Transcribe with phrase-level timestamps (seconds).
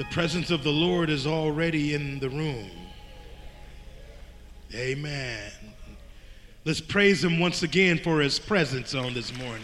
[0.00, 2.70] The presence of the Lord is already in the room.
[4.74, 5.52] Amen.
[6.64, 9.62] Let's praise him once again for his presence on this morning.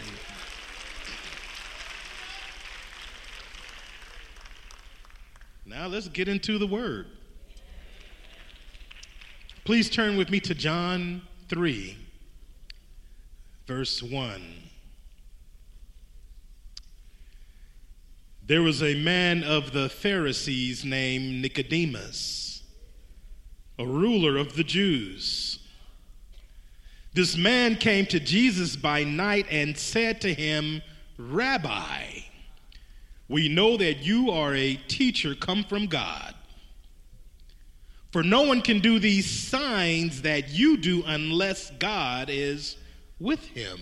[5.65, 7.07] Now let's get into the word.
[9.65, 11.97] Please turn with me to John 3,
[13.65, 14.66] verse 1.
[18.47, 22.63] There was a man of the Pharisees named Nicodemus,
[23.77, 25.59] a ruler of the Jews.
[27.13, 30.81] This man came to Jesus by night and said to him,
[31.17, 32.05] Rabbi,
[33.27, 36.33] we know that you are a teacher come from God.
[38.13, 42.77] For no one can do these signs that you do unless God is
[43.19, 43.77] with him.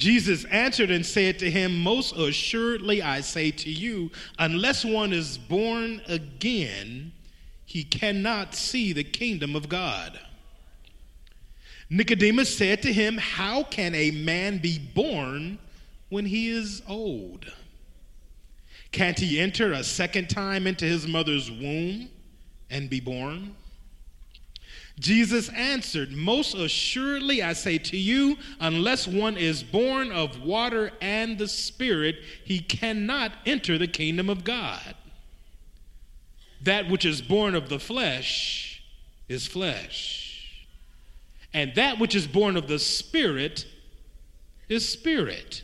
[0.00, 5.36] Jesus answered and said to him, Most assuredly I say to you, unless one is
[5.36, 7.12] born again,
[7.66, 10.18] he cannot see the kingdom of God.
[11.90, 15.58] Nicodemus said to him, How can a man be born
[16.08, 17.52] when he is old?
[18.92, 22.08] Can't he enter a second time into his mother's womb
[22.70, 23.54] and be born?
[25.00, 31.38] Jesus answered, Most assuredly I say to you, unless one is born of water and
[31.38, 34.94] the Spirit, he cannot enter the kingdom of God.
[36.62, 38.82] That which is born of the flesh
[39.26, 40.66] is flesh,
[41.54, 43.64] and that which is born of the Spirit
[44.68, 45.62] is spirit.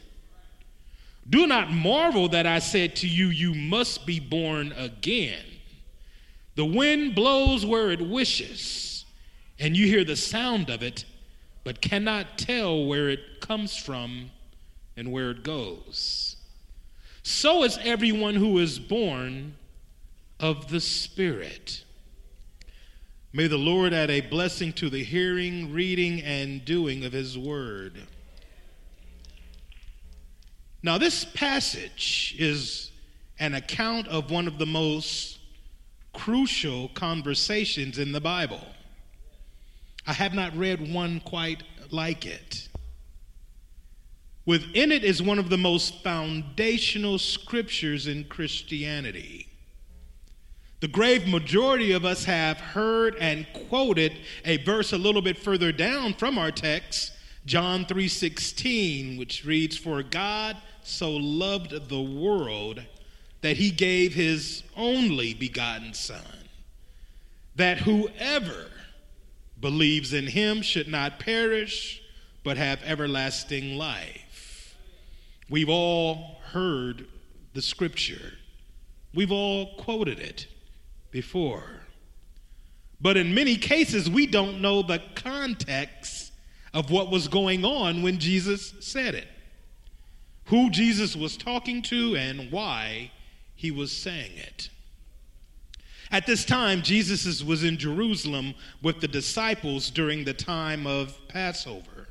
[1.29, 5.45] Do not marvel that I said to you, You must be born again.
[6.55, 8.96] The wind blows where it wishes
[9.59, 11.05] and you hear the sound of it,
[11.65, 14.31] but cannot tell where it comes from
[14.97, 16.37] and where it goes.
[17.23, 19.57] So is everyone who is born
[20.39, 21.85] of the Spirit.
[23.33, 28.01] May the Lord add a blessing to the hearing, reading, and doing of His word.
[30.83, 32.93] Now, this passage is
[33.39, 35.39] an account of one of the most
[36.15, 38.65] crucial conversations in the Bible.
[40.07, 42.69] I have not read one quite like it.
[44.45, 49.49] Within it is one of the most foundational scriptures in Christianity.
[50.79, 54.13] The grave majority of us have heard and quoted
[54.45, 57.13] a verse a little bit further down from our text,
[57.45, 62.85] John 3:16, which reads, "For God so loved the world
[63.41, 66.49] that he gave his only begotten son,
[67.57, 68.71] that whoever
[69.61, 72.03] believes in him should not perish,
[72.45, 74.77] but have everlasting life.
[75.49, 77.07] We've all heard
[77.55, 78.35] the scripture,
[79.15, 80.47] we've all quoted it
[81.11, 81.65] before.
[83.01, 86.33] But in many cases, we don't know the context
[86.73, 89.29] of what was going on when Jesus said it,
[90.47, 93.11] who Jesus was talking to, and why
[93.55, 94.71] he was saying it.
[96.11, 102.09] At this time, Jesus was in Jerusalem with the disciples during the time of Passover.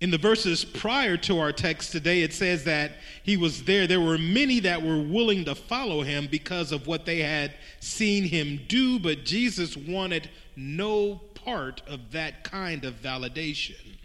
[0.00, 3.86] In the verses prior to our text today, it says that he was there.
[3.86, 8.24] There were many that were willing to follow him because of what they had seen
[8.24, 13.96] him do, but Jesus wanted no part of that kind of validation.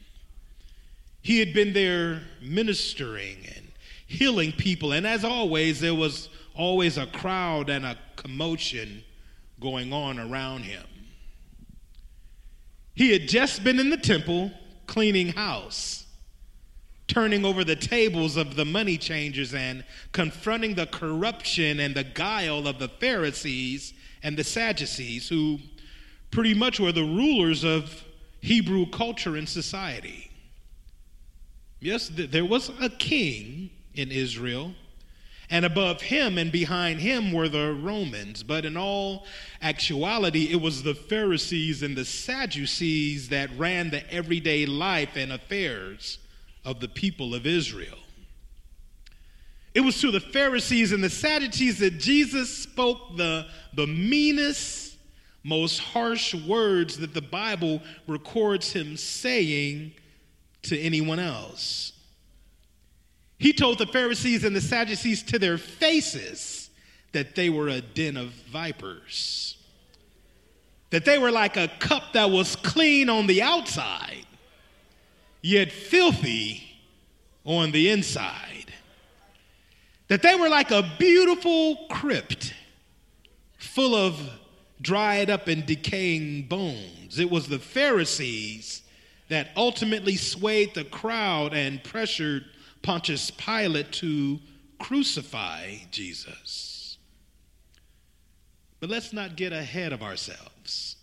[1.24, 3.68] He had been there ministering and
[4.06, 9.04] healing people, and as always, there was always a crowd and a commotion
[9.60, 10.84] going on around him.
[12.96, 14.52] He had just been in the temple
[14.88, 16.06] cleaning house,
[17.08, 22.68] turning over the tables of the money changers and confronting the corruption and the guile
[22.68, 23.94] of the Pharisees
[24.24, 25.60] and the Sadducees, who
[26.32, 28.04] pretty much were the rulers of
[28.42, 30.32] Hebrew culture and society.
[31.80, 34.74] Yes, there was a king in Israel
[35.50, 38.44] and above him and behind him were the Romans.
[38.44, 39.26] But in all
[39.62, 46.20] actuality, it was the Pharisees and the Sadducees that ran the everyday life and affairs
[46.66, 47.98] of the people of Israel.
[49.74, 54.98] It was to the Pharisees and the Sadducees that Jesus spoke the, the meanest,
[55.44, 59.94] most harsh words that the Bible records him saying
[60.64, 61.94] to anyone else.
[63.40, 66.70] He told the Pharisees and the Sadducees to their faces
[67.12, 69.58] that they were a den of vipers,
[70.90, 74.26] that they were like a cup that was clean on the outside,
[75.42, 76.64] yet filthy
[77.46, 78.74] on the inside.
[80.08, 82.54] that they were like a beautiful crypt
[83.58, 84.20] full of
[84.82, 87.20] dried up and decaying bones.
[87.20, 88.84] It was the Pharisees
[89.30, 92.46] that ultimately swayed the crowd and pressured
[92.82, 94.40] Pontius Pilate to
[94.80, 96.98] crucify Jesus.
[98.80, 100.96] But let's not get ahead of ourselves.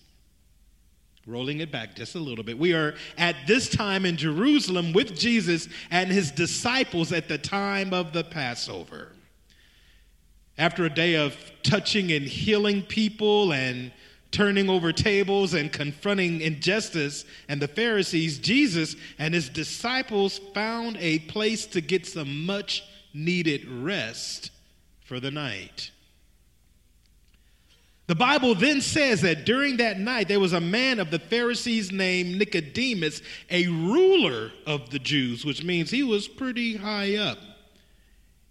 [1.27, 2.59] Rolling it back just a little bit.
[2.59, 7.95] We are at this time in Jerusalem with Jesus and his disciples at the time
[7.95, 9.13] of the Passover.
[10.59, 13.91] After a day of touching and healing people and
[14.35, 21.21] turning over tables and confronting injustice and the Pharisees, Jesus and his disciples found a
[21.21, 22.83] place to get some much
[23.15, 24.51] needed rest
[25.05, 25.93] for the night.
[28.09, 31.93] The Bible then says that during that night there was a man of the Pharisees
[31.93, 37.39] named Nicodemus, a ruler of the Jews, which means he was pretty high up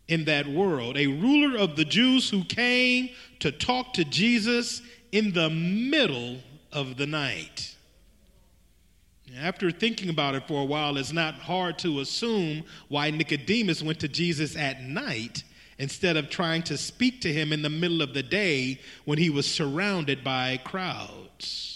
[0.08, 3.10] in that world, a ruler of the Jews who came
[3.40, 4.82] to talk to Jesus
[5.14, 6.40] in the middle
[6.72, 7.76] of the night.
[9.38, 14.00] After thinking about it for a while, it's not hard to assume why Nicodemus went
[14.00, 15.44] to Jesus at night
[15.78, 19.30] instead of trying to speak to him in the middle of the day when he
[19.30, 21.73] was surrounded by crowds.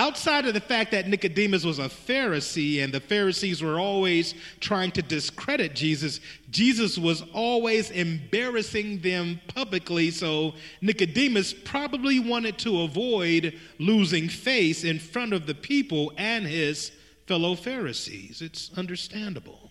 [0.00, 4.92] Outside of the fact that Nicodemus was a Pharisee and the Pharisees were always trying
[4.92, 6.20] to discredit Jesus,
[6.50, 10.10] Jesus was always embarrassing them publicly.
[10.10, 16.92] So Nicodemus probably wanted to avoid losing face in front of the people and his
[17.26, 18.40] fellow Pharisees.
[18.40, 19.69] It's understandable.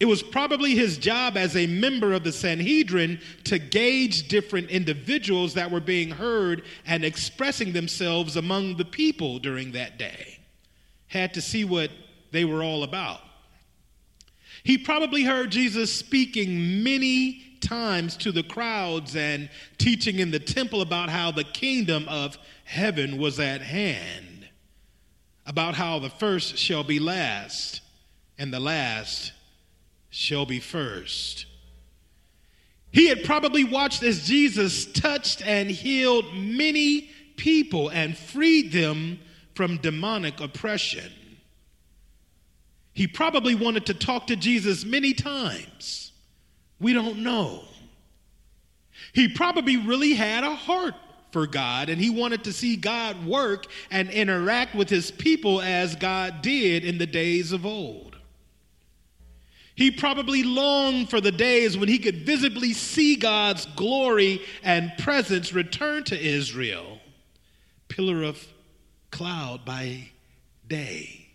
[0.00, 5.52] It was probably his job as a member of the Sanhedrin to gauge different individuals
[5.54, 10.38] that were being heard and expressing themselves among the people during that day.
[11.08, 11.90] Had to see what
[12.30, 13.20] they were all about.
[14.64, 20.80] He probably heard Jesus speaking many times to the crowds and teaching in the temple
[20.80, 24.48] about how the kingdom of heaven was at hand,
[25.44, 27.82] about how the first shall be last
[28.38, 29.32] and the last
[30.10, 31.46] shall be first.
[32.92, 39.20] He had probably watched as Jesus touched and healed many people and freed them
[39.54, 41.12] from demonic oppression.
[42.92, 46.12] He probably wanted to talk to Jesus many times.
[46.80, 47.64] We don't know.
[49.12, 50.94] He probably really had a heart
[51.30, 55.94] for God and he wanted to see God work and interact with his people as
[55.94, 58.09] God did in the days of old.
[59.80, 65.54] He probably longed for the days when he could visibly see God's glory and presence
[65.54, 66.98] return to Israel.
[67.88, 68.46] Pillar of
[69.10, 70.10] cloud by
[70.68, 71.28] day,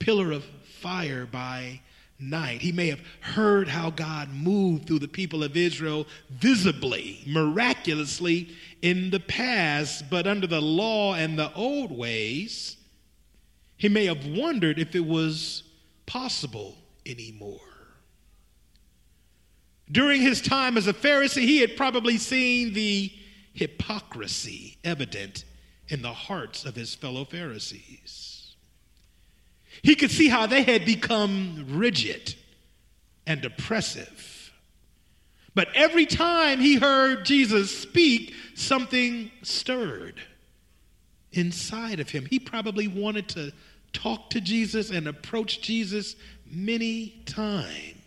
[0.00, 0.44] pillar of
[0.80, 1.80] fire by
[2.18, 2.62] night.
[2.62, 8.48] He may have heard how God moved through the people of Israel visibly, miraculously
[8.82, 12.76] in the past, but under the law and the old ways,
[13.76, 15.62] he may have wondered if it was
[16.06, 16.74] possible
[17.06, 17.67] anymore.
[19.90, 23.10] During his time as a Pharisee, he had probably seen the
[23.54, 25.44] hypocrisy evident
[25.88, 28.54] in the hearts of his fellow Pharisees.
[29.82, 32.34] He could see how they had become rigid
[33.26, 34.52] and oppressive.
[35.54, 40.20] But every time he heard Jesus speak, something stirred
[41.32, 42.26] inside of him.
[42.26, 43.52] He probably wanted to
[43.92, 46.16] talk to Jesus and approach Jesus
[46.50, 47.97] many times.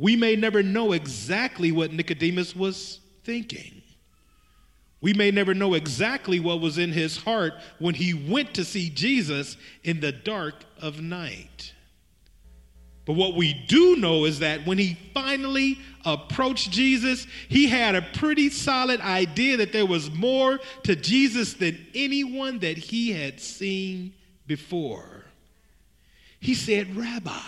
[0.00, 3.82] We may never know exactly what Nicodemus was thinking.
[5.02, 8.88] We may never know exactly what was in his heart when he went to see
[8.88, 11.74] Jesus in the dark of night.
[13.04, 18.00] But what we do know is that when he finally approached Jesus, he had a
[18.00, 24.14] pretty solid idea that there was more to Jesus than anyone that he had seen
[24.46, 25.26] before.
[26.40, 27.38] He said, Rabbi,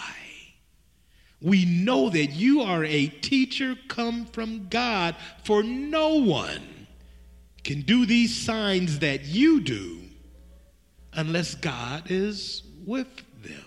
[1.42, 6.86] we know that you are a teacher come from God, for no one
[7.64, 9.98] can do these signs that you do
[11.12, 13.08] unless God is with
[13.42, 13.64] them.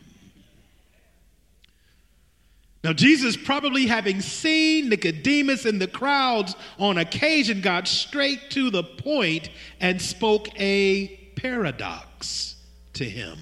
[2.83, 8.83] Now, Jesus, probably having seen Nicodemus in the crowds on occasion, got straight to the
[8.83, 12.55] point and spoke a paradox
[12.93, 13.39] to him,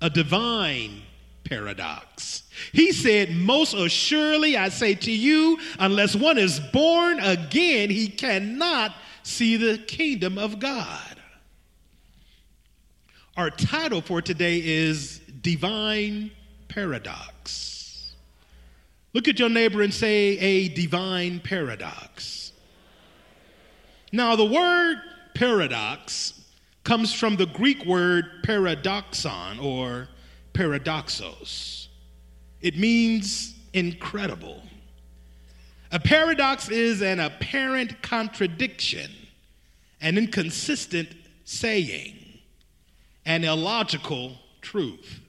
[0.00, 1.02] a divine
[1.44, 2.44] paradox.
[2.72, 8.94] He said, Most assuredly, I say to you, unless one is born again, he cannot
[9.22, 11.16] see the kingdom of God.
[13.36, 16.30] Our title for today is Divine
[16.68, 18.14] paradox.
[19.14, 22.52] Look at your neighbor and say a divine paradox.
[24.10, 24.98] Now, the word
[25.34, 26.40] paradox
[26.84, 30.08] comes from the Greek word paradoxon or
[30.52, 31.88] paradoxos.
[32.60, 34.62] It means incredible.
[35.90, 39.10] A paradox is an apparent contradiction,
[40.00, 41.08] an inconsistent
[41.44, 42.16] saying,
[43.26, 45.20] an illogical truth.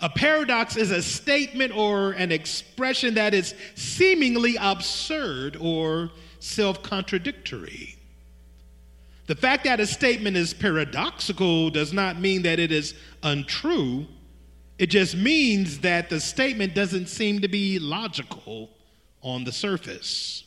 [0.00, 7.97] A paradox is a statement or an expression that is seemingly absurd or self contradictory.
[9.28, 14.06] The fact that a statement is paradoxical does not mean that it is untrue.
[14.78, 18.70] It just means that the statement doesn't seem to be logical
[19.22, 20.44] on the surface.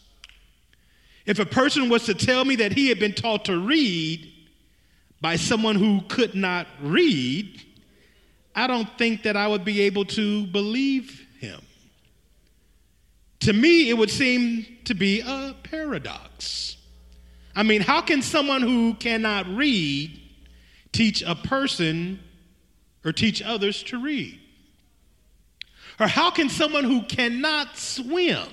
[1.28, 4.34] If a person was to tell me that he had been taught to read
[5.22, 7.62] by someone who could not read,
[8.56, 11.62] I don't think that I would be able to believe him.
[13.42, 16.78] To me, it would seem to be a paradox.
[17.56, 20.20] I mean, how can someone who cannot read
[20.92, 22.20] teach a person
[23.04, 24.40] or teach others to read?
[26.00, 28.48] Or how can someone who cannot swim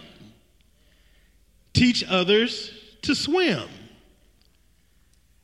[1.73, 2.71] teach others
[3.03, 3.69] to swim?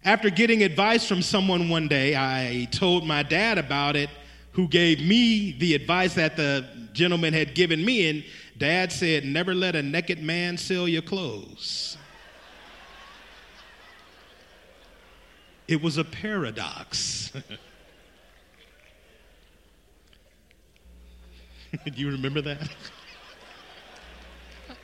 [0.04, 4.10] After getting advice from someone one day, I told my dad about it,
[4.52, 8.10] who gave me the advice that the gentleman had given me.
[8.10, 8.24] And
[8.58, 11.96] dad said, Never let a naked man sell your clothes.
[15.66, 17.32] It was a paradox.
[21.84, 22.68] Do you remember that?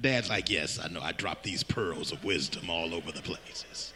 [0.00, 1.00] Dad's like, Yes, I know.
[1.00, 3.92] I dropped these pearls of wisdom all over the places.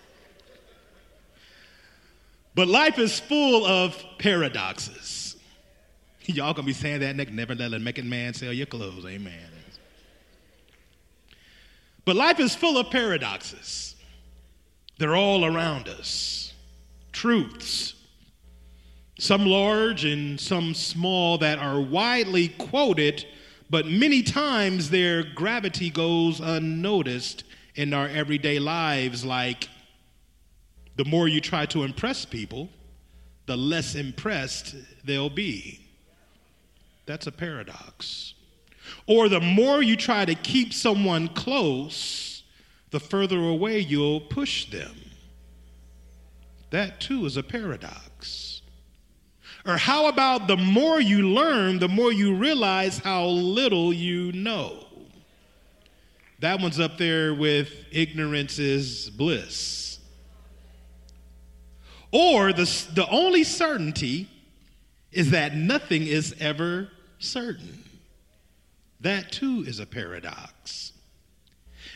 [2.54, 5.36] But life is full of paradoxes.
[6.24, 7.32] Y'all gonna be saying that next.
[7.32, 9.04] Never let a naked man sell your clothes.
[9.06, 9.48] Amen.
[12.04, 13.91] But life is full of paradoxes.
[15.02, 16.54] They're all around us.
[17.10, 17.94] Truths,
[19.18, 23.26] some large and some small, that are widely quoted
[23.72, 27.42] but many times their gravity goes unnoticed
[27.74, 29.70] in our everyday lives, like
[30.96, 32.68] the more you try to impress people,
[33.46, 35.80] the less impressed they'll be.
[37.06, 38.34] That's a paradox.
[39.06, 42.31] Or the more you try to keep someone close,
[42.92, 44.94] the further away you'll push them.
[46.70, 48.62] That too is a paradox.
[49.66, 54.86] Or how about the more you learn, the more you realize how little you know?
[56.40, 59.98] That one's up there with ignorance is bliss.
[62.10, 64.28] Or the, the only certainty
[65.12, 67.84] is that nothing is ever certain.
[69.00, 70.91] That too is a paradox.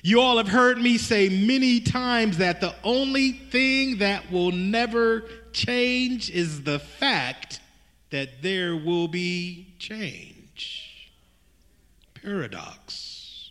[0.07, 5.25] You all have heard me say many times that the only thing that will never
[5.53, 7.59] change is the fact
[8.11, 11.11] that there will be change.
[12.23, 13.51] Paradox.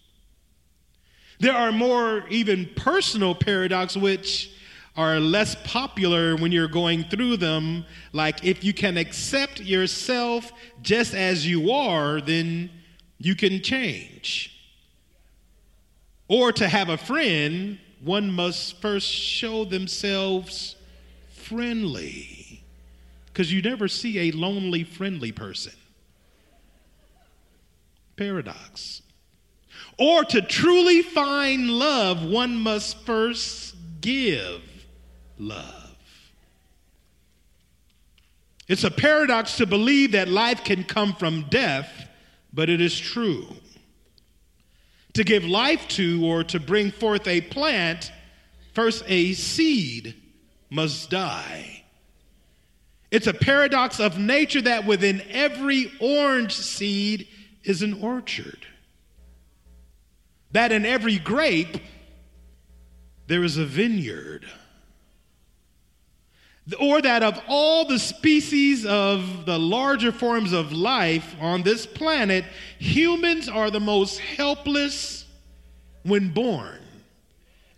[1.42, 4.50] There are more even personal paradox which
[4.96, 7.84] are less popular when you're going through them.
[8.14, 12.70] Like if you can accept yourself just as you are, then
[13.18, 14.55] you can change.
[16.28, 20.76] Or to have a friend, one must first show themselves
[21.34, 22.64] friendly.
[23.28, 25.74] Because you never see a lonely, friendly person.
[28.16, 29.02] Paradox.
[29.98, 34.62] Or to truly find love, one must first give
[35.38, 35.96] love.
[38.68, 42.08] It's a paradox to believe that life can come from death,
[42.52, 43.48] but it is true.
[45.16, 48.12] To give life to or to bring forth a plant,
[48.74, 50.16] first a seed
[50.70, 51.84] must die.
[53.12, 57.30] It's a paradox of nature that within every orange seed
[57.64, 58.68] is an orchard.
[60.52, 61.78] That in every grape
[63.28, 64.46] there is a vineyard.
[66.80, 72.44] Or that of all the species of the larger forms of life on this planet,
[72.80, 75.26] humans are the most helpless
[76.04, 76.80] when born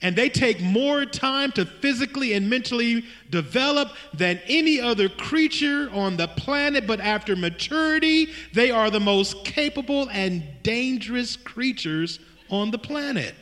[0.01, 6.17] and they take more time to physically and mentally develop than any other creature on
[6.17, 6.85] the planet.
[6.85, 13.33] But after maturity, they are the most capable and dangerous creatures on the planet.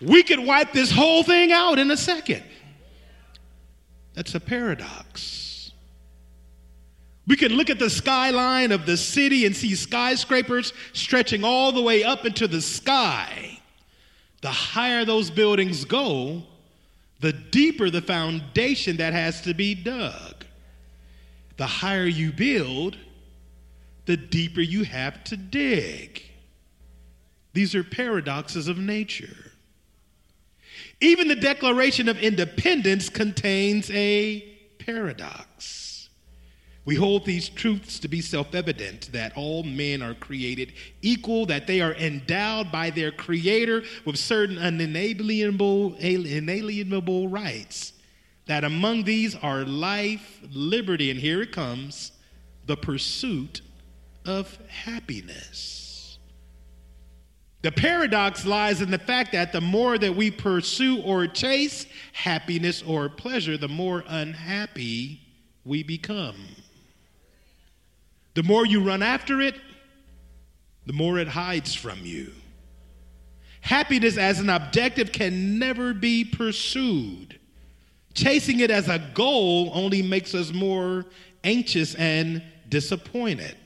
[0.00, 2.42] We could wipe this whole thing out in a second.
[4.14, 5.72] That's a paradox.
[7.26, 11.82] We can look at the skyline of the city and see skyscrapers stretching all the
[11.82, 13.60] way up into the sky.
[14.40, 16.42] The higher those buildings go,
[17.20, 20.44] the deeper the foundation that has to be dug.
[21.56, 22.96] The higher you build,
[24.06, 26.22] the deeper you have to dig.
[27.52, 29.49] These are paradoxes of nature.
[31.00, 34.40] Even the Declaration of Independence contains a
[34.78, 36.08] paradox.
[36.84, 41.66] We hold these truths to be self evident that all men are created equal, that
[41.66, 47.92] they are endowed by their Creator with certain unalienable inalienable rights,
[48.46, 52.12] that among these are life, liberty, and here it comes
[52.66, 53.60] the pursuit
[54.24, 55.79] of happiness.
[57.62, 62.82] The paradox lies in the fact that the more that we pursue or chase happiness
[62.82, 65.20] or pleasure, the more unhappy
[65.64, 66.36] we become.
[68.34, 69.56] The more you run after it,
[70.86, 72.32] the more it hides from you.
[73.60, 77.38] Happiness as an objective can never be pursued.
[78.14, 81.04] Chasing it as a goal only makes us more
[81.44, 83.56] anxious and disappointed.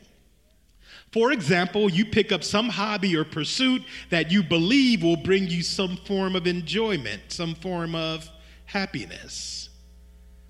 [1.14, 5.62] For example, you pick up some hobby or pursuit that you believe will bring you
[5.62, 8.28] some form of enjoyment, some form of
[8.64, 9.68] happiness.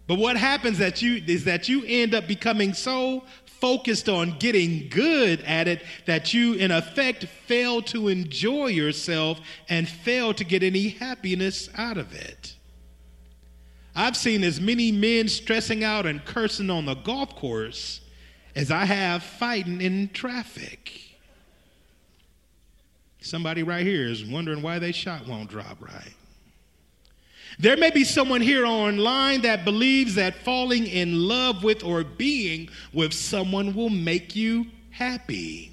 [0.07, 4.89] But what happens that you is that you end up becoming so focused on getting
[4.89, 10.63] good at it that you in effect fail to enjoy yourself and fail to get
[10.63, 12.57] any happiness out of it.
[13.95, 18.01] I've seen as many men stressing out and cursing on the golf course
[18.55, 21.01] as I have fighting in traffic.
[23.21, 26.15] Somebody right here is wondering why they shot won't drop right.
[27.59, 32.69] There may be someone here online that believes that falling in love with or being
[32.93, 35.71] with someone will make you happy.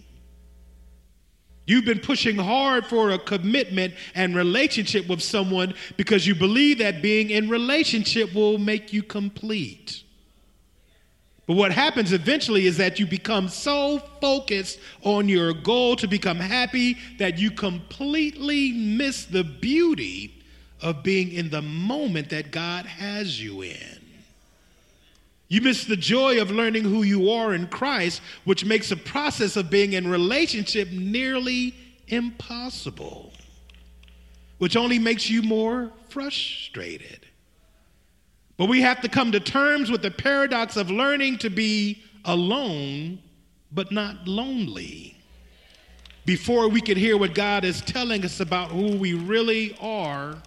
[1.66, 7.02] You've been pushing hard for a commitment and relationship with someone because you believe that
[7.02, 10.04] being in relationship will make you complete.
[11.48, 16.38] But what happens eventually is that you become so focused on your goal to become
[16.38, 20.34] happy that you completely miss the beauty
[20.82, 24.00] of being in the moment that God has you in.
[25.48, 29.58] You miss the joy of learning who you are in Christ, which makes the process
[29.58, 31.76] of being in relationship nearly
[32.08, 33.34] impossible,
[34.60, 37.26] which only makes you more frustrated.
[38.62, 43.18] But we have to come to terms with the paradox of learning to be alone,
[43.72, 45.18] but not lonely,
[46.28, 50.38] before we can hear what God is telling us about who we really are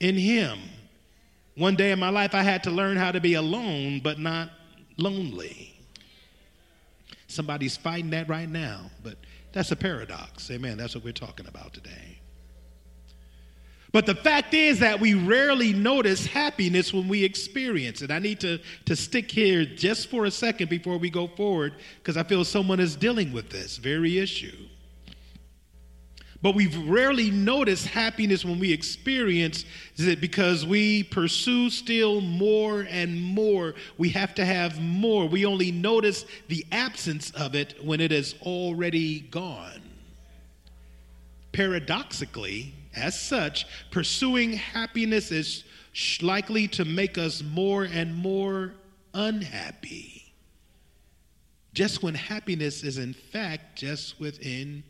[0.00, 0.58] in Him.
[1.54, 4.50] One day in my life, I had to learn how to be alone, but not
[4.98, 5.74] lonely.
[7.26, 9.16] Somebody's fighting that right now, but
[9.52, 10.50] that's a paradox.
[10.50, 10.76] Amen.
[10.76, 12.19] That's what we're talking about today.
[13.92, 18.10] But the fact is that we rarely notice happiness when we experience it.
[18.10, 22.16] I need to, to stick here just for a second before we go forward because
[22.16, 24.56] I feel someone is dealing with this very issue.
[26.42, 29.66] But we rarely notice happiness when we experience
[29.98, 33.74] it because we pursue still more and more.
[33.98, 35.26] We have to have more.
[35.26, 39.82] We only notice the absence of it when it is already gone.
[41.52, 45.64] Paradoxically, as such, pursuing happiness is
[46.22, 48.74] likely to make us more and more
[49.14, 50.32] unhappy.
[51.72, 54.82] Just when happiness is, in fact, just within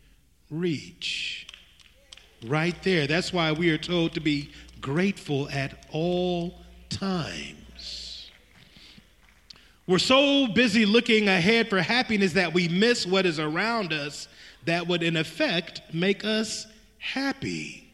[0.50, 1.46] reach.
[2.46, 3.06] Right there.
[3.06, 6.54] That's why we are told to be grateful at all
[6.88, 8.30] times.
[9.86, 14.28] We're so busy looking ahead for happiness that we miss what is around us
[14.64, 16.66] that would, in effect, make us
[16.98, 17.89] happy.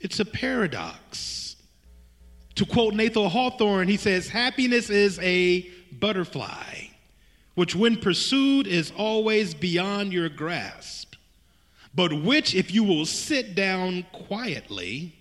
[0.00, 1.56] It's a paradox.
[2.56, 6.88] To quote Nathan Hawthorne, he says, Happiness is a butterfly,
[7.54, 11.14] which, when pursued, is always beyond your grasp,
[11.94, 15.14] but which, if you will sit down quietly,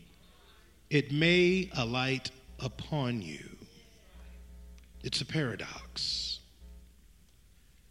[0.90, 3.50] it may alight upon you.
[5.04, 6.40] It's a paradox.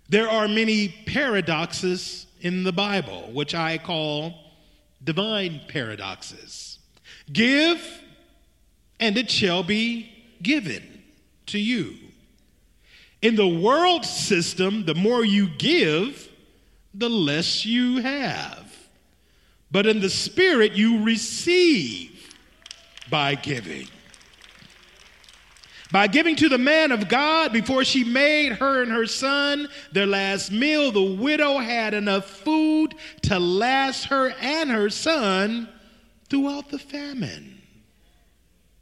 [0.09, 4.35] There are many paradoxes in the Bible, which I call
[5.05, 6.78] divine paradoxes.
[7.33, 7.81] Give,
[9.01, 10.11] and it shall be
[10.43, 11.03] given
[11.47, 11.95] to you.
[13.21, 16.29] In the world system, the more you give,
[16.95, 18.73] the less you have.
[19.71, 22.35] But in the spirit, you receive
[23.11, 23.89] by giving.
[25.91, 30.07] By giving to the man of God before she made her and her son their
[30.07, 35.69] last meal, the widow had enough food to last her and her son
[36.31, 37.61] throughout the famine.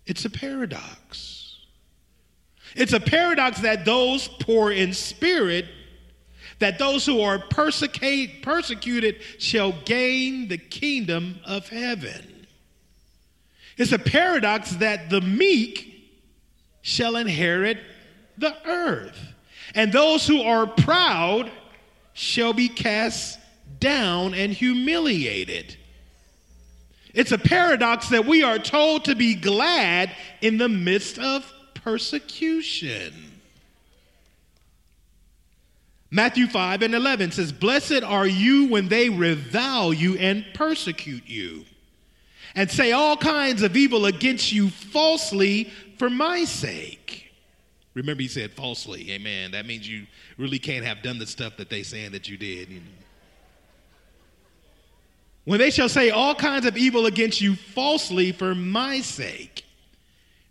[0.07, 1.59] It's a paradox.
[2.75, 5.67] It's a paradox that those poor in spirit,
[6.59, 12.47] that those who are persecuted shall gain the kingdom of heaven.
[13.77, 15.93] It's a paradox that the meek
[16.83, 17.79] shall inherit
[18.39, 19.19] the earth.
[19.75, 21.51] And those who are proud
[22.15, 23.39] shall be cast
[23.81, 25.77] down and humiliated.
[27.17, 33.15] It's a paradox that we are told to be glad in the midst of persecution.
[36.11, 41.65] Matthew 5 and 11 says, Blessed are you when they revile you and persecute you,
[42.55, 47.33] and say all kinds of evil against you falsely for my sake.
[47.95, 49.11] Remember, he said falsely.
[49.13, 49.53] Amen.
[49.53, 52.69] That means you really can't have done the stuff that they saying that you did.
[52.69, 53.06] You know.
[55.47, 59.65] When they shall say all kinds of evil against you falsely for my sake,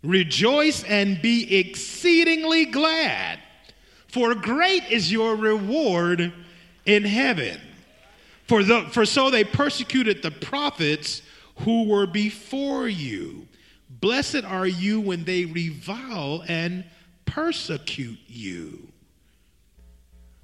[0.02, 3.38] rejoice and be exceedingly glad,
[4.08, 6.32] for great is your reward
[6.86, 7.60] in heaven.
[8.46, 11.20] For, the, for so they persecuted the prophets
[11.56, 13.46] who were before you.
[14.00, 16.84] Blessed are you when they revile and
[17.26, 18.88] persecute you.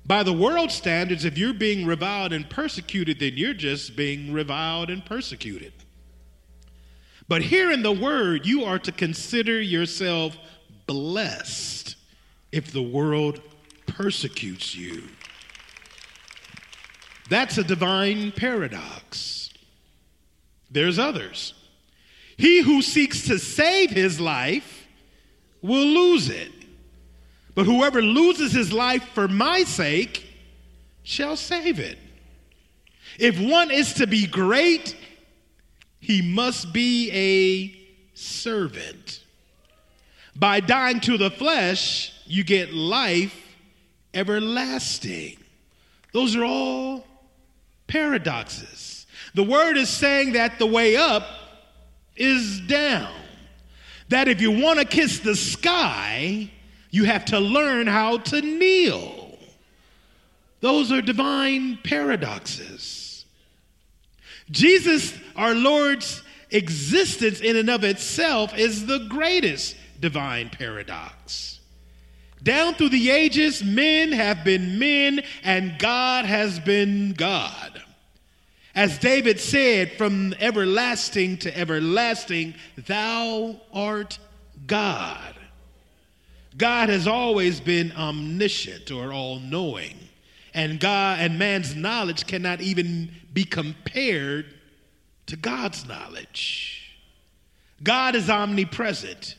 [0.05, 4.91] By the world standards, if you're being reviled and persecuted, then you're just being reviled
[4.91, 5.73] and persecuted.
[7.29, 10.37] But here in the word, you are to consider yourself
[10.87, 11.97] blessed
[12.51, 13.41] if the world
[13.87, 15.05] persecutes you.
[17.31, 19.51] That's a divine paradox.
[20.71, 21.55] There's others.
[22.37, 24.87] He who seeks to save his life
[25.63, 26.51] will lose it.
[27.55, 30.27] But whoever loses his life for my sake
[31.03, 31.99] shall save it.
[33.19, 34.97] If one is to be great,
[36.01, 39.23] he must be a servant.
[40.35, 43.39] By dying to the flesh, you get life
[44.15, 45.37] everlasting.
[46.13, 47.07] Those are all
[47.87, 49.07] paradoxes.
[49.35, 51.27] The word is saying that the way up
[52.17, 53.13] is down.
[54.09, 56.51] That if you want to kiss the sky,
[56.93, 59.37] you have to learn how to kneel.
[60.61, 63.25] Those are divine paradoxes.
[64.51, 71.59] Jesus, our Lord's existence in and of itself, is the greatest divine paradox.
[72.43, 77.83] Down through the ages, men have been men and God has been God.
[78.75, 84.19] As David said, from everlasting to everlasting, thou art
[84.67, 85.32] God.
[86.57, 89.97] God has always been omniscient or all knowing.
[90.55, 94.47] And God and man's knowledge cannot even be compared
[95.27, 96.95] to God's knowledge.
[97.83, 99.37] God is omnipresent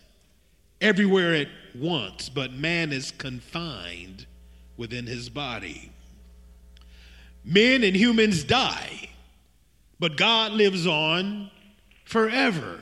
[0.82, 4.26] everywhere at once, but man is confined
[4.76, 5.92] within his body.
[7.46, 9.10] Men and humans die
[10.04, 11.50] but God lives on
[12.04, 12.82] forever,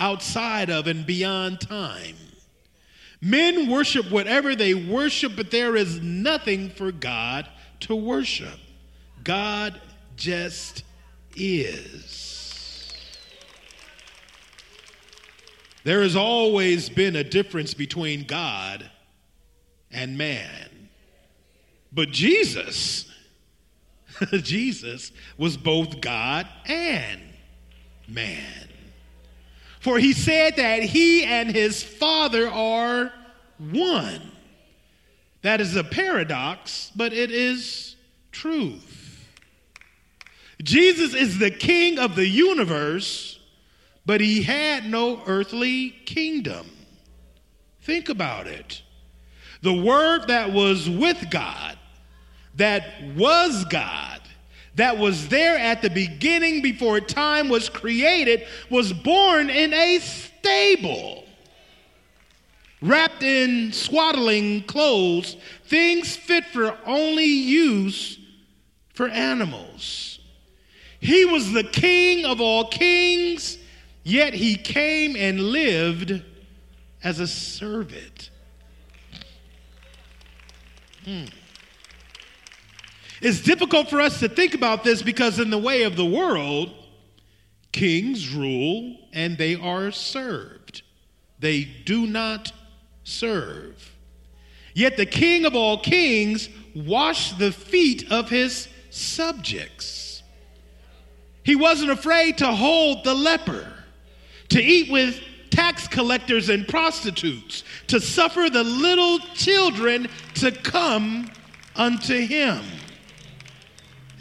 [0.00, 2.16] outside of and beyond time.
[3.20, 7.48] Men worship whatever they worship, but there is nothing for God
[7.80, 8.58] to worship.
[9.24, 9.80] God
[10.16, 10.84] just
[11.34, 12.92] is.
[15.84, 18.90] There has always been a difference between God
[19.90, 20.88] and man.
[21.92, 23.06] But Jesus
[24.42, 27.20] Jesus was both God and
[28.08, 28.68] man.
[29.86, 33.12] For he said that he and his Father are
[33.56, 34.32] one.
[35.42, 37.94] That is a paradox, but it is
[38.32, 39.24] truth.
[40.60, 43.38] Jesus is the king of the universe,
[44.04, 46.66] but he had no earthly kingdom.
[47.82, 48.82] Think about it.
[49.62, 51.78] The word that was with God
[52.56, 54.20] that was God,
[54.76, 61.24] that was there at the beginning before time was created, was born in a stable,
[62.82, 68.18] wrapped in swaddling clothes, things fit for only use
[68.94, 70.20] for animals.
[71.00, 73.58] He was the king of all kings,
[74.04, 76.22] yet he came and lived
[77.02, 78.30] as a servant.
[81.04, 81.26] Hmm.
[83.20, 86.72] It's difficult for us to think about this because, in the way of the world,
[87.72, 90.82] kings rule and they are served.
[91.38, 92.52] They do not
[93.04, 93.92] serve.
[94.74, 100.22] Yet the King of all kings washed the feet of his subjects.
[101.42, 103.72] He wasn't afraid to hold the leper,
[104.50, 111.30] to eat with tax collectors and prostitutes, to suffer the little children to come
[111.74, 112.62] unto him.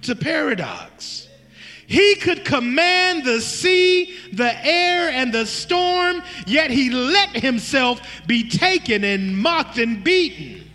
[0.09, 1.27] A paradox.
[1.87, 8.49] He could command the sea, the air, and the storm, yet he let himself be
[8.49, 10.69] taken and mocked and beaten.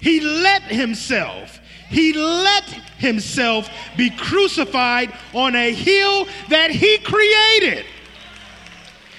[0.00, 2.64] He let himself, he let
[2.98, 7.84] himself be crucified on a hill that he created.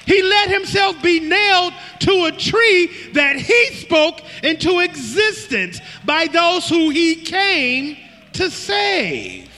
[0.05, 6.69] He let himself be nailed to a tree that he spoke into existence by those
[6.69, 7.97] who he came
[8.37, 9.49] to save.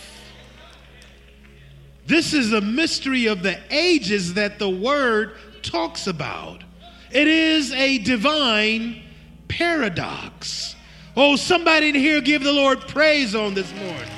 [2.08, 6.64] This is a mystery of the ages that the word talks about.
[7.12, 9.04] It is a divine
[9.50, 10.76] paradox.
[11.18, 14.10] Oh, somebody in here give the Lord praise on this morning.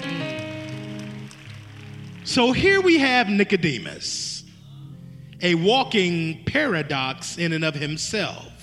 [0.00, 1.28] Mm.
[2.24, 4.42] So here we have Nicodemus,
[5.40, 8.55] a walking paradox in and of himself.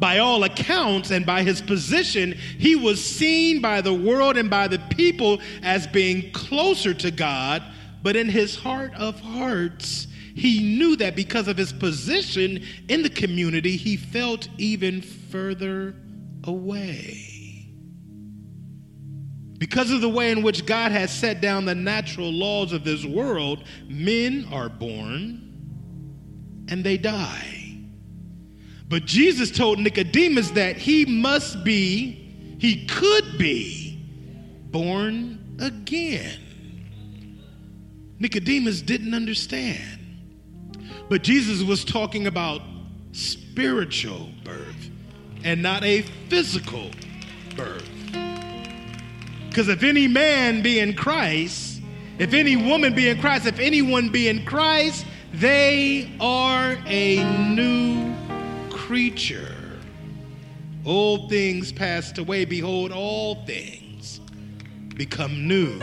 [0.00, 4.66] By all accounts and by his position, he was seen by the world and by
[4.66, 7.62] the people as being closer to God,
[8.02, 13.10] but in his heart of hearts, he knew that because of his position in the
[13.10, 15.94] community, he felt even further
[16.44, 17.26] away.
[19.58, 23.04] Because of the way in which God has set down the natural laws of this
[23.04, 25.46] world, men are born
[26.68, 27.59] and they die.
[28.90, 34.02] But Jesus told Nicodemus that he must be, he could be
[34.72, 36.40] born again.
[38.18, 40.00] Nicodemus didn't understand.
[41.08, 42.62] But Jesus was talking about
[43.12, 44.90] spiritual birth
[45.44, 46.90] and not a physical
[47.54, 47.88] birth.
[49.48, 51.80] Because if any man be in Christ,
[52.18, 57.89] if any woman be in Christ, if anyone be in Christ, they are a new
[58.90, 59.54] creature.
[60.84, 62.44] Old things passed away.
[62.44, 64.18] Behold, all things
[64.96, 65.78] become new.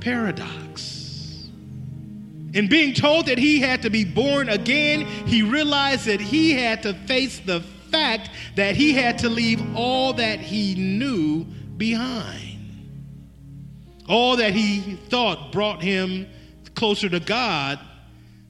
[0.00, 1.46] Paradox.
[2.54, 6.82] In being told that he had to be born again, he realized that he had
[6.82, 11.44] to face the fact that he had to leave all that he knew
[11.76, 12.58] behind.
[14.08, 16.26] All that he thought brought him
[16.74, 17.78] closer to God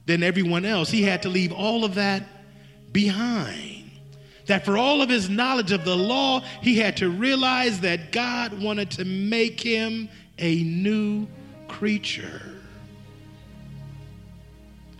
[0.07, 0.89] than everyone else.
[0.89, 2.23] He had to leave all of that
[2.95, 3.91] behind.
[4.45, 8.59] That for all of his knowledge of the law, he had to realize that God
[8.61, 10.07] wanted to make him
[10.39, 11.27] a new
[11.67, 12.41] creature.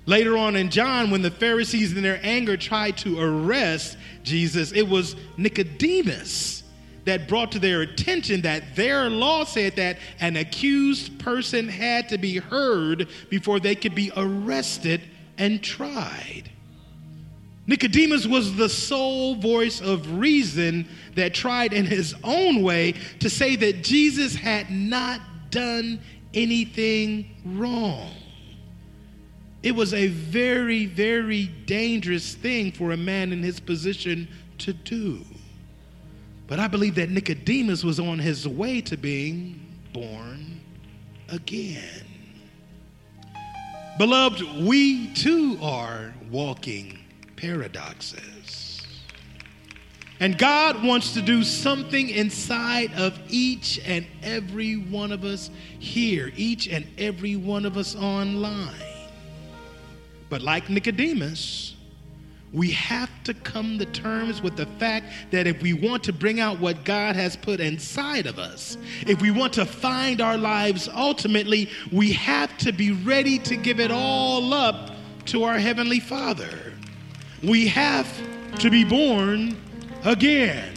[0.06, 4.88] Later on in John, when the Pharisees in their anger tried to arrest Jesus, it
[4.88, 6.64] was Nicodemus
[7.06, 12.18] that brought to their attention that their law said that an accused person had to
[12.18, 15.02] be heard before they could be arrested
[15.38, 16.50] and tried.
[17.68, 23.56] Nicodemus was the sole voice of reason that tried in his own way to say
[23.56, 26.00] that Jesus had not done
[26.34, 28.12] anything wrong.
[29.64, 34.28] It was a very, very dangerous thing for a man in his position
[34.60, 35.22] to do.
[36.46, 39.60] But I believe that Nicodemus was on his way to being
[39.92, 40.62] born
[41.30, 42.06] again.
[43.98, 47.00] Beloved, we too are walking
[47.36, 48.82] paradoxes.
[50.20, 56.32] And God wants to do something inside of each and every one of us here,
[56.38, 58.74] each and every one of us online.
[60.30, 61.76] But like Nicodemus,
[62.54, 66.40] we have to come to terms with the fact that if we want to bring
[66.40, 70.88] out what God has put inside of us, if we want to find our lives
[70.88, 74.92] ultimately, we have to be ready to give it all up
[75.26, 76.65] to our Heavenly Father.
[77.46, 78.08] We have
[78.58, 79.56] to be born
[80.04, 80.74] again.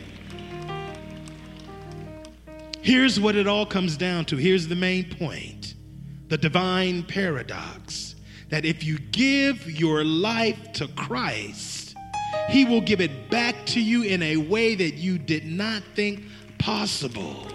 [2.83, 4.37] Here's what it all comes down to.
[4.37, 5.75] Here's the main point
[6.29, 8.17] the divine paradox
[8.51, 11.97] that if you give your life to Christ,
[12.51, 16.23] He will give it back to you in a way that you did not think
[16.59, 17.47] possible.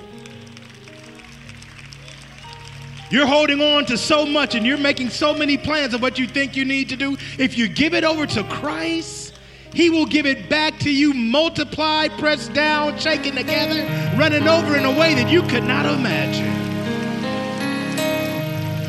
[3.13, 6.25] You're holding on to so much and you're making so many plans of what you
[6.25, 7.15] think you need to do.
[7.37, 9.35] If you give it over to Christ,
[9.71, 13.83] He will give it back to you multiplied, pressed down, shaken together,
[14.17, 16.51] running over in a way that you could not imagine.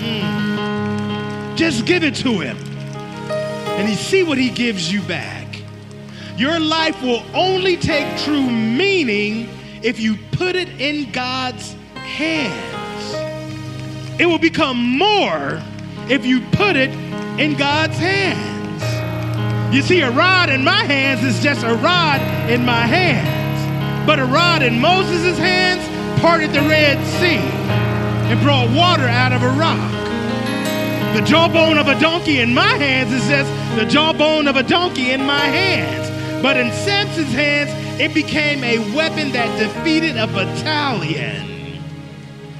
[0.00, 1.54] Hmm.
[1.54, 2.56] Just give it to him.
[3.76, 5.54] And he see what he gives you back.
[6.38, 9.50] Your life will only take true meaning
[9.82, 12.73] if you put it in God's hands.
[14.18, 15.60] It will become more
[16.08, 16.90] if you put it
[17.40, 19.74] in God's hands.
[19.74, 24.06] You see, a rod in my hands is just a rod in my hands.
[24.06, 25.82] But a rod in Moses' hands
[26.20, 27.42] parted the Red Sea
[28.30, 29.90] and brought water out of a rock.
[31.16, 35.10] The jawbone of a donkey in my hands is just the jawbone of a donkey
[35.10, 36.10] in my hands.
[36.40, 41.53] But in Samson's hands, it became a weapon that defeated a battalion.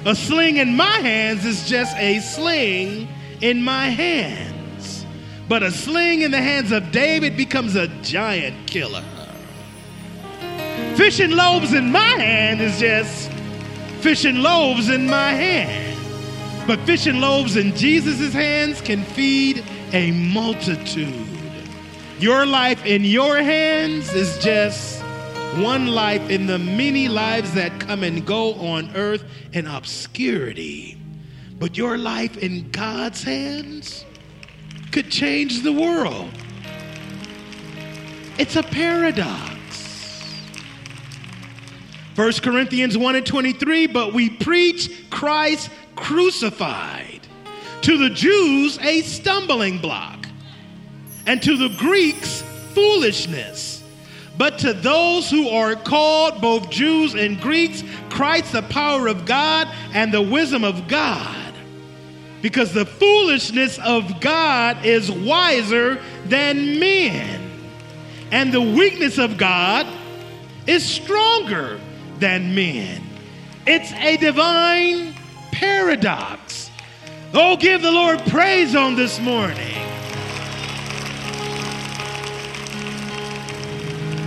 [0.06, 3.08] A sling in my hands is just a sling
[3.40, 5.06] in my hands.
[5.48, 9.02] But a sling in the hands of David becomes a giant killer.
[10.96, 13.30] Fishing loaves in my hand is just
[14.00, 15.98] fishing loaves in my hand.
[16.66, 19.64] But fishing loaves in Jesus' hands can feed
[19.94, 21.26] a multitude.
[22.18, 24.93] Your life in your hands is just
[25.58, 30.98] one life in the many lives that come and go on earth in obscurity.
[31.58, 34.04] But your life in God's hands
[34.90, 36.30] could change the world.
[38.38, 39.54] It's a paradox.
[42.16, 47.20] 1 Corinthians 1 and 23, but we preach Christ crucified.
[47.82, 50.26] To the Jews, a stumbling block,
[51.26, 53.73] and to the Greeks, foolishness.
[54.36, 59.68] But to those who are called, both Jews and Greeks, Christ, the power of God
[59.92, 61.54] and the wisdom of God.
[62.42, 67.40] Because the foolishness of God is wiser than men,
[68.30, 69.86] and the weakness of God
[70.66, 71.80] is stronger
[72.18, 73.02] than men.
[73.66, 75.14] It's a divine
[75.52, 76.70] paradox.
[77.32, 80.03] Oh, give the Lord praise on this morning.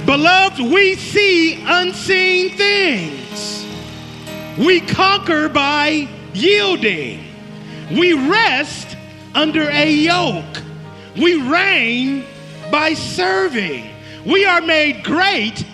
[0.08, 3.68] Beloved, we see unseen things.
[4.58, 7.26] We conquer by yielding.
[7.92, 8.96] We rest
[9.36, 10.64] under a yoke.
[11.18, 12.24] We reign
[12.72, 13.90] by serving.
[14.26, 15.66] We are made great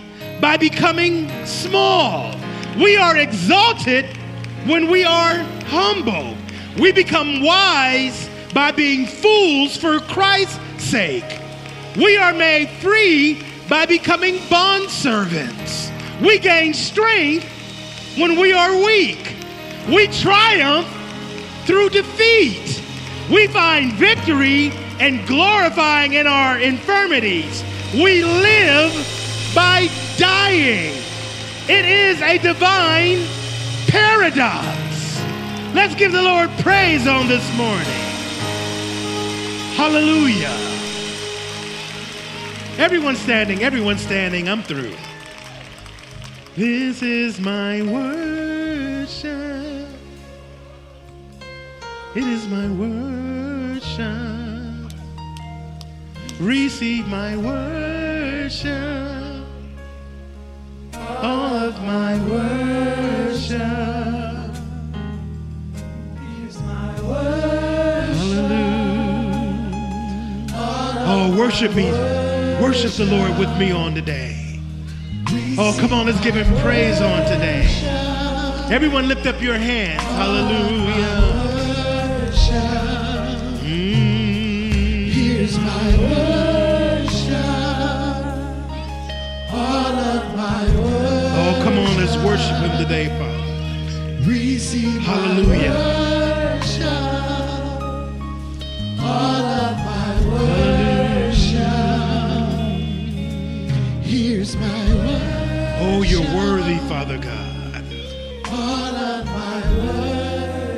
[0.42, 2.36] by becoming small.
[2.76, 4.18] We are exalted
[4.66, 5.36] when we are
[5.68, 6.36] humble.
[6.80, 11.40] We become wise by being fools for Christ's sake.
[11.96, 15.90] We are made free by becoming bondservants.
[16.22, 17.44] We gain strength
[18.20, 19.36] when we are weak.
[19.88, 20.88] We triumph
[21.66, 22.84] through defeat.
[23.32, 27.64] We find victory and glorifying in our infirmities.
[27.96, 28.94] We live
[29.56, 30.94] by dying.
[31.68, 33.26] It is a divine
[33.88, 34.68] paradox.
[35.74, 37.88] Let's give the Lord praise on this morning.
[39.74, 40.74] Hallelujah.
[42.80, 44.96] Everyone standing, everyone standing, I'm through.
[46.56, 49.88] This is my worship.
[52.16, 54.10] It is my worship.
[56.40, 58.72] Receive my worship.
[60.96, 63.62] All of my worship.
[66.20, 68.52] Here's my worship.
[70.50, 71.06] Hallelujah.
[71.06, 71.92] Oh, worship me.
[72.64, 74.58] Worship the Lord with me on today.
[75.60, 77.68] Oh, come on, let's give him praise on today.
[78.72, 80.02] Everyone lift up your hands.
[80.02, 81.44] Hallelujah.
[83.60, 85.10] Mm.
[85.12, 87.36] Here's my worship.
[89.52, 91.34] All of my worship.
[91.36, 93.34] Oh, come on, let's worship him today, Father.
[95.02, 96.13] Hallelujah.
[104.56, 105.82] My worship.
[105.82, 107.84] Oh, you're worthy, Father God.
[108.50, 109.62] All of my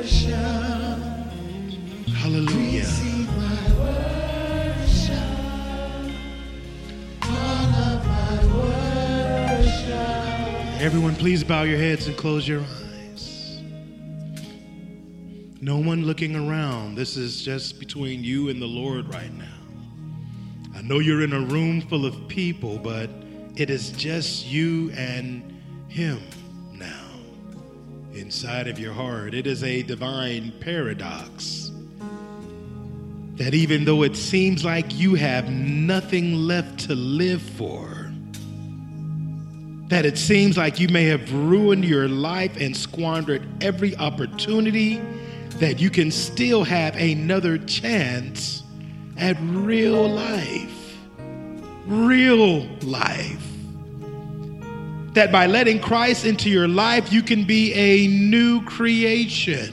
[0.00, 0.32] worship.
[2.14, 2.80] Hallelujah.
[2.80, 5.18] Receive my worship.
[7.22, 8.46] All of my
[9.56, 10.80] worship.
[10.80, 13.60] Everyone, please bow your heads and close your eyes.
[15.60, 16.94] No one looking around.
[16.94, 19.44] This is just between you and the Lord right now.
[20.74, 23.10] I know you're in a room full of people, but
[23.56, 26.20] it is just you and Him
[26.72, 27.10] now
[28.12, 29.34] inside of your heart.
[29.34, 31.70] It is a divine paradox
[33.36, 38.10] that even though it seems like you have nothing left to live for,
[39.88, 45.00] that it seems like you may have ruined your life and squandered every opportunity
[45.58, 48.62] that you can still have another chance
[49.16, 50.75] at real life.
[51.86, 53.42] Real life.
[55.14, 59.72] That by letting Christ into your life, you can be a new creation,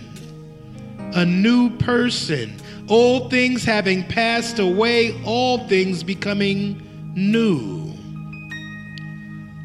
[1.16, 2.55] a new person.
[2.89, 7.93] Old things having passed away, all things becoming new.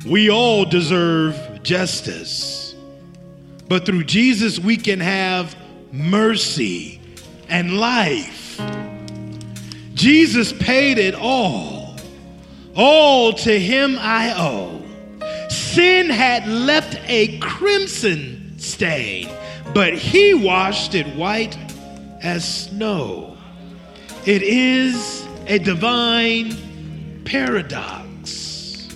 [0.09, 2.75] We all deserve justice,
[3.69, 5.55] but through Jesus, we can have
[5.93, 7.01] mercy
[7.49, 8.61] and life.
[9.95, 11.78] Jesus paid it all.
[12.81, 14.81] All to him I owe.
[15.49, 19.29] Sin had left a crimson stain,
[19.75, 21.59] but he washed it white
[22.23, 23.37] as snow.
[24.27, 28.89] It is a divine paradox.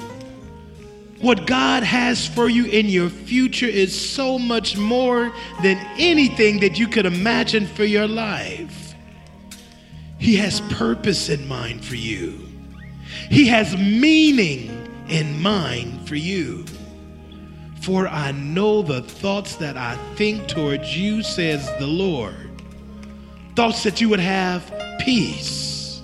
[1.21, 6.79] What God has for you in your future is so much more than anything that
[6.79, 8.95] you could imagine for your life.
[10.19, 12.52] He has purpose in mind for you.
[13.31, 16.65] He has meaning in mind for you.
[17.81, 22.51] For I know the thoughts that I think towards you, says the Lord.
[23.57, 26.03] Thoughts that you would have peace.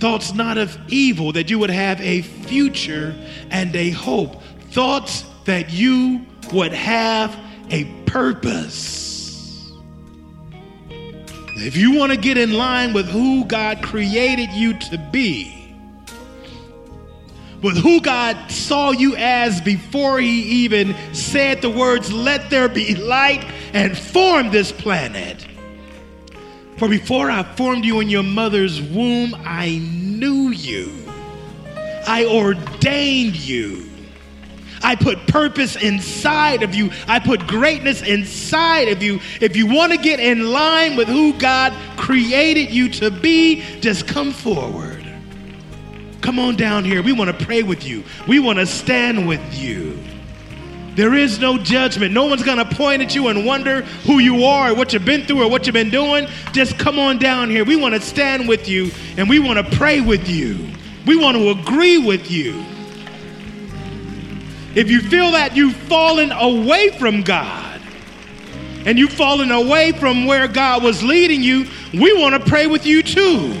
[0.00, 3.14] Thoughts not of evil, that you would have a future
[3.50, 4.42] and a hope.
[4.72, 7.34] Thoughts that you would have
[7.70, 9.72] a purpose.
[11.56, 15.63] If you want to get in line with who God created you to be,
[17.64, 22.94] with who God saw you as before He even said the words, Let there be
[22.94, 23.42] light,
[23.72, 25.46] and formed this planet.
[26.76, 30.92] For before I formed you in your mother's womb, I knew you.
[32.06, 33.88] I ordained you.
[34.82, 36.90] I put purpose inside of you.
[37.08, 39.20] I put greatness inside of you.
[39.40, 44.06] If you want to get in line with who God created you to be, just
[44.06, 44.93] come forward.
[46.24, 47.02] Come on down here.
[47.02, 48.02] We want to pray with you.
[48.26, 49.98] We want to stand with you.
[50.94, 52.14] There is no judgment.
[52.14, 55.04] No one's going to point at you and wonder who you are, or what you've
[55.04, 56.26] been through, or what you've been doing.
[56.52, 57.62] Just come on down here.
[57.66, 60.66] We want to stand with you and we want to pray with you.
[61.06, 62.64] We want to agree with you.
[64.74, 67.82] If you feel that you've fallen away from God
[68.86, 72.86] and you've fallen away from where God was leading you, we want to pray with
[72.86, 73.54] you too.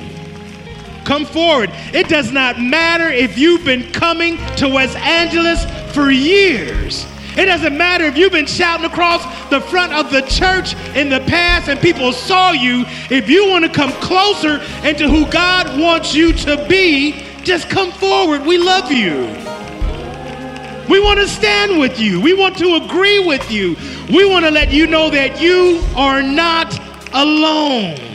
[1.04, 1.70] Come forward.
[1.92, 7.06] It does not matter if you've been coming to West Angeles for years.
[7.36, 11.20] It doesn't matter if you've been shouting across the front of the church in the
[11.20, 12.84] past and people saw you.
[13.10, 17.90] If you want to come closer into who God wants you to be, just come
[17.90, 18.46] forward.
[18.46, 19.26] We love you.
[20.88, 22.20] We want to stand with you.
[22.20, 23.76] We want to agree with you.
[24.10, 26.78] We want to let you know that you are not
[27.12, 28.13] alone.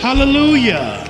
[0.00, 1.04] Hallelujah.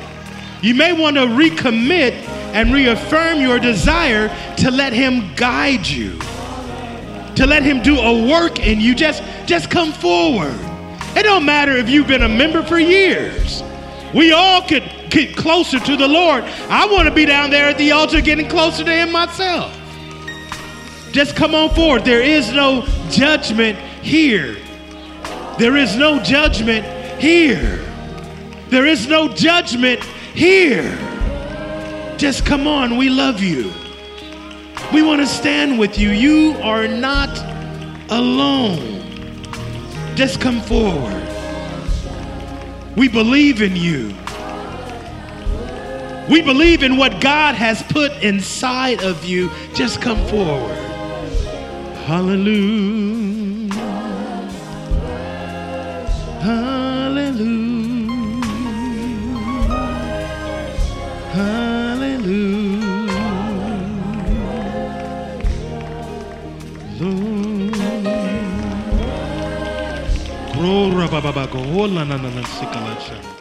[0.63, 2.13] You may want to recommit
[2.55, 6.19] and reaffirm your desire to let him guide you.
[7.37, 8.95] To let him do a work in you.
[8.95, 10.59] Just just come forward.
[11.17, 13.63] It don't matter if you've been a member for years.
[14.15, 16.45] We all could get closer to the Lord.
[16.69, 19.75] I want to be down there at the altar getting closer to him myself.
[21.13, 22.05] Just come on forward.
[22.05, 24.57] There is no judgment here.
[25.59, 26.85] There is no judgment
[27.21, 27.88] here.
[28.71, 30.03] There is no judgment
[30.35, 30.97] here.
[32.19, 32.97] Just come on.
[32.97, 33.73] We love you.
[34.93, 36.11] We want to stand with you.
[36.11, 37.31] You are not
[38.11, 39.03] alone.
[40.15, 41.15] Just come forward.
[42.97, 44.15] We believe in you.
[46.29, 49.51] We believe in what God has put inside of you.
[49.73, 50.77] Just come forward.
[52.05, 53.73] Hallelujah.
[56.43, 57.78] Hallelujah.
[71.21, 73.39] Baba, Go, Hola, na, na, na, Sikalacha.